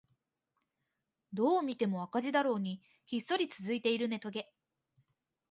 [1.31, 4.51] どう見ても赤字だろうにひっそり続いているネトゲ